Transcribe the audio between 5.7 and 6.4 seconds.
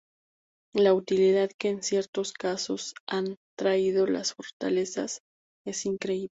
increíble.